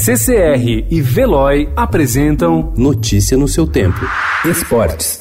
CCR 0.00 0.86
e 0.88 1.02
Veloy 1.02 1.68
apresentam 1.74 2.72
Notícia 2.76 3.36
no 3.36 3.48
seu 3.48 3.66
tempo. 3.66 3.98
Esportes. 4.44 5.18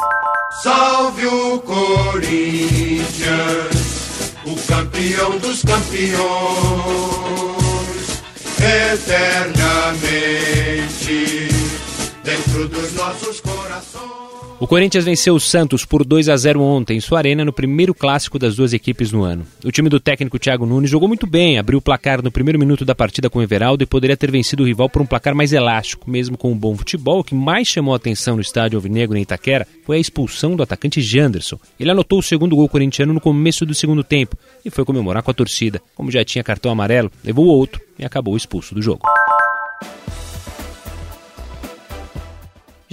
Salve 0.61 1.25
o 1.25 1.57
Corinthians, 1.61 3.08
o 4.46 4.55
campeão 4.68 5.40
dos 5.40 5.63
campeões, 5.63 6.21
eternamente 8.94 11.57
dentro 12.58 12.68
dos 12.70 12.94
nossos 12.94 13.42
corações. 13.42 14.28
O 14.60 14.66
Corinthians 14.66 15.06
venceu 15.06 15.36
o 15.36 15.39
Santos 15.39 15.86
por 15.86 16.04
2 16.04 16.30
a 16.30 16.36
0 16.36 16.60
ontem 16.60 16.98
em 16.98 17.00
sua 17.00 17.20
arena 17.20 17.46
no 17.46 17.54
primeiro 17.54 17.94
clássico 17.94 18.39
das 18.39 18.56
duas 18.56 18.74
equipes 18.74 19.12
no 19.12 19.24
ano. 19.24 19.46
O 19.64 19.71
time 19.71 19.88
do 19.88 20.00
técnico 20.00 20.39
Thiago 20.39 20.66
Nunes 20.66 20.89
jogou 20.89 21.07
muito 21.07 21.28
bem, 21.28 21.60
abriu 21.60 21.78
o 21.78 21.82
placar 21.82 22.24
no 22.24 22.32
primeiro 22.32 22.57
minuto 22.57 22.84
da 22.84 22.96
partida 22.96 23.30
com 23.30 23.38
o 23.38 23.43
Everaldo 23.43 23.84
e 23.84 23.86
poderia 23.86 24.18
ter 24.18 24.32
vencido 24.32 24.64
o 24.64 24.66
rival 24.66 24.89
por 24.89 25.00
um 25.00 25.06
placar 25.06 25.36
mais 25.36 25.54
elástico, 25.54 26.10
mesmo 26.10 26.36
com 26.36 26.51
um 26.51 26.57
bom 26.57 26.75
futebol. 26.75 27.20
O 27.20 27.24
que 27.24 27.36
mais 27.36 27.68
chamou 27.68 27.93
a 27.93 27.98
atenção 27.98 28.36
no 28.36 28.42
estádio 28.42 28.78
Alvinegro 28.78 29.15
em 29.15 29.21
Itaquera 29.21 29.68
foi 29.86 29.98
a 29.98 30.00
expulsão 30.00 30.56
do 30.56 30.64
atacante 30.64 31.01
Janderson. 31.01 31.60
Ele 31.79 31.92
anotou 31.92 32.17
o 32.17 32.23
segundo 32.23 32.56
gol 32.56 32.67
corintiano 32.67 33.14
no 33.14 33.22
começo 33.22 33.64
do 33.64 33.76
segundo 33.76 34.03
tempo 34.03 34.36
e 34.66 34.72
foi 34.72 34.84
comemorar 34.84 35.22
com 35.22 35.30
a 35.30 35.36
torcida. 35.36 35.80
Como 35.94 36.09
já 36.09 36.26
tinha 36.26 36.44
cartão 36.44 36.72
amarelo, 36.72 37.12
levou 37.23 37.45
outro 37.45 37.80
e 38.00 38.03
acabou 38.03 38.36
expulso 38.36 38.73
do 38.73 38.81
jogo. 38.81 39.08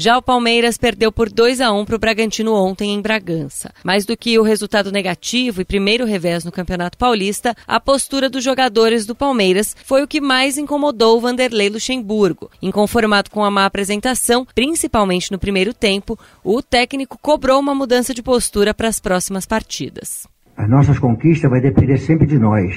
Já 0.04 0.18
o 0.18 0.22
Palmeiras 0.22 0.76
perdeu 0.76 1.10
por 1.10 1.30
2 1.30 1.62
a 1.62 1.72
1 1.72 1.86
para 1.86 1.96
o 1.96 1.98
Bragantino 1.98 2.52
ontem 2.52 2.92
em 2.92 3.00
Bragança. 3.00 3.72
Mais 3.82 4.04
do 4.04 4.14
que 4.14 4.38
o 4.38 4.42
resultado 4.42 4.92
negativo 4.92 5.62
e 5.62 5.64
primeiro 5.64 6.04
revés 6.04 6.44
no 6.44 6.52
Campeonato 6.52 6.98
Paulista, 6.98 7.54
a 7.66 7.80
postura 7.80 8.28
dos 8.28 8.44
jogadores 8.44 9.06
do 9.06 9.14
Palmeiras 9.14 9.74
foi 9.82 10.02
o 10.02 10.06
que 10.06 10.20
mais 10.20 10.58
incomodou 10.58 11.16
o 11.16 11.20
Vanderlei 11.22 11.70
Luxemburgo. 11.70 12.50
Inconformado 12.60 13.30
com 13.30 13.42
a 13.42 13.50
má 13.50 13.64
apresentação, 13.64 14.46
principalmente 14.54 15.32
no 15.32 15.38
primeiro 15.38 15.72
tempo, 15.72 16.19
o 16.44 16.60
técnico 16.60 17.16
cobrou 17.16 17.58
uma 17.58 17.75
mudança 17.75 18.12
de 18.12 18.22
postura 18.22 18.75
para 18.75 18.88
as 18.88 19.00
próximas 19.00 19.47
partidas. 19.47 20.28
As 20.55 20.69
nossas 20.69 20.98
conquistas 20.98 21.50
vai 21.50 21.62
depender 21.62 21.97
sempre 21.97 22.27
de 22.27 22.38
nós. 22.38 22.77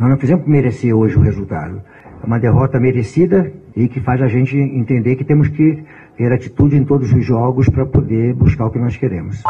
Nós 0.00 0.10
não 0.10 0.18
fizemos 0.18 0.44
merecer 0.48 0.92
hoje 0.92 1.16
o 1.16 1.20
resultado. 1.20 1.80
É 2.20 2.26
uma 2.26 2.40
derrota 2.40 2.80
merecida 2.80 3.52
e 3.76 3.86
que 3.86 4.00
faz 4.00 4.20
a 4.20 4.26
gente 4.26 4.56
entender 4.56 5.14
que 5.14 5.24
temos 5.24 5.46
que 5.48 5.84
ter 6.16 6.32
atitude 6.32 6.76
em 6.76 6.84
todos 6.84 7.12
os 7.12 7.24
jogos 7.24 7.68
para 7.68 7.84
poder 7.84 8.34
buscar 8.34 8.66
o 8.66 8.70
que 8.70 8.78
nós 8.78 8.96
queremos. 8.96 9.42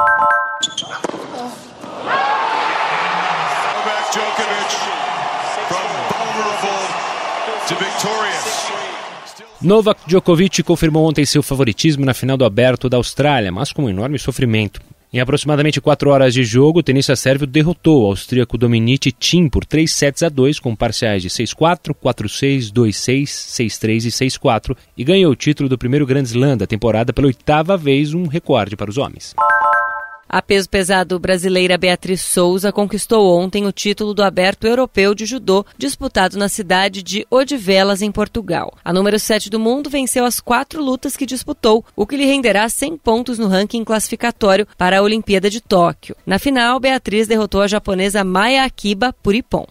Novak 9.63 10.01
Djokovic 10.07 10.63
confirmou 10.63 11.09
ontem 11.09 11.25
seu 11.25 11.43
favoritismo 11.43 12.05
na 12.05 12.15
final 12.15 12.37
do 12.37 12.45
Aberto 12.45 12.89
da 12.89 12.97
Austrália, 12.97 13.51
mas 13.51 13.73
com 13.73 13.85
um 13.85 13.89
enorme 13.89 14.19
sofrimento. 14.19 14.81
Em 15.17 15.21
aproximadamente 15.21 15.81
4 15.81 16.11
horas 16.11 16.35
de 16.35 16.45
jogo, 16.45 16.81
o 16.81 16.83
tenista 16.83 17.17
sérvio 17.17 17.47
derrotou 17.47 18.03
o 18.03 18.07
austríaco 18.09 18.59
Dominic 18.59 19.11
Thiem 19.13 19.49
por 19.49 19.65
3 19.65 19.91
sets 19.91 20.23
a 20.23 20.29
2 20.29 20.61
com 20.61 20.77
parciais 20.77 21.23
de 21.23 21.31
6-4, 21.31 21.95
4-6, 21.95 22.71
2-6, 22.71 23.23
6-3 23.25 24.05
e 24.05 24.11
6-4 24.11 24.77
e 24.95 25.03
ganhou 25.03 25.33
o 25.33 25.35
título 25.35 25.71
do 25.71 25.79
primeiro 25.79 26.05
Grand 26.05 26.25
Slam 26.25 26.59
da 26.59 26.67
temporada 26.67 27.15
pela 27.15 27.29
oitava 27.29 27.79
vez, 27.79 28.13
um 28.13 28.27
recorde 28.27 28.77
para 28.77 28.91
os 28.91 28.99
homens. 28.99 29.35
A 30.37 30.43
peso 30.43 30.69
pesado 30.69 31.19
brasileira 31.19 31.79
Beatriz 31.79 32.21
Souza 32.21 32.71
conquistou 32.71 33.35
ontem 33.39 33.65
o 33.65 33.73
título 33.73 34.13
do 34.13 34.23
Aberto 34.23 34.67
Europeu 34.67 35.15
de 35.15 35.25
Judô, 35.25 35.65
disputado 35.79 36.37
na 36.37 36.47
cidade 36.47 37.03
de 37.03 37.27
Odivelas, 37.31 38.03
em 38.03 38.13
Portugal. 38.13 38.75
A 38.85 38.93
número 38.93 39.19
7 39.19 39.49
do 39.49 39.59
mundo 39.59 39.89
venceu 39.89 40.27
as 40.27 40.39
quatro 40.39 40.85
lutas 40.85 41.17
que 41.17 41.25
disputou, 41.25 41.83
o 41.97 42.07
que 42.07 42.19
lhe 42.19 42.27
renderá 42.27 42.69
100 42.69 42.99
pontos 42.99 43.39
no 43.39 43.49
ranking 43.49 43.83
classificatório 43.83 44.69
para 44.77 44.99
a 44.99 45.03
Olimpíada 45.03 45.49
de 45.49 45.63
Tóquio. 45.63 46.15
Na 46.27 46.39
final, 46.39 46.79
Beatriz 46.79 47.27
derrotou 47.27 47.63
a 47.63 47.67
japonesa 47.67 48.23
Maya 48.23 48.63
Akiba 48.63 49.15
por 49.23 49.35
Ippon. 49.35 49.65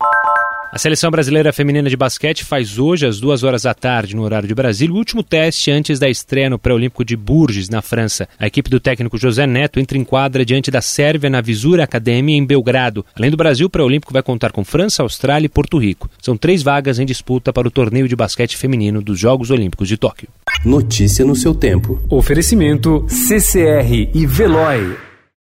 A 0.71 0.77
seleção 0.77 1.09
brasileira 1.09 1.53
feminina 1.53 1.89
de 1.89 1.95
basquete 1.95 2.43
faz 2.43 2.77
hoje, 2.77 3.05
às 3.05 3.19
duas 3.19 3.43
horas 3.43 3.63
da 3.63 3.73
tarde, 3.73 4.15
no 4.15 4.23
horário 4.23 4.47
de 4.47 4.53
Brasília, 4.53 4.93
o 4.93 4.97
último 4.97 5.23
teste 5.23 5.71
antes 5.71 5.99
da 5.99 6.09
estreia 6.09 6.49
no 6.49 6.59
pré-olímpico 6.59 7.05
de 7.05 7.15
Bourges, 7.15 7.69
na 7.69 7.81
França. 7.81 8.27
A 8.37 8.45
equipe 8.45 8.69
do 8.69 8.79
técnico 8.79 9.17
José 9.17 9.47
Neto 9.47 9.79
entra 9.79 9.97
em 9.97 10.03
quadra 10.03 10.43
diante 10.45 10.69
da 10.69 10.81
Sérvia 10.81 11.29
na 11.29 11.39
Visura 11.39 11.83
Academia 11.83 12.35
em 12.35 12.45
Belgrado. 12.45 13.05
Além 13.15 13.31
do 13.31 13.37
Brasil, 13.37 13.67
o 13.67 13.69
pré-olímpico 13.69 14.11
vai 14.11 14.21
contar 14.21 14.51
com 14.51 14.65
França, 14.65 15.01
Austrália 15.01 15.45
e 15.45 15.49
Porto 15.49 15.77
Rico. 15.77 16.09
São 16.21 16.35
três 16.35 16.61
vagas 16.61 16.99
em 16.99 17.05
disputa 17.05 17.53
para 17.53 17.67
o 17.67 17.71
torneio 17.71 18.07
de 18.07 18.15
basquete 18.15 18.57
feminino 18.57 19.01
dos 19.01 19.17
Jogos 19.17 19.51
Olímpicos 19.51 19.87
de 19.87 19.97
Tóquio. 19.97 20.27
Notícia 20.65 21.23
no 21.23 21.35
seu 21.35 21.53
tempo. 21.53 22.01
Oferecimento 22.09 23.05
CCR 23.07 24.09
e 24.13 24.25
Veloy. 24.25 25.14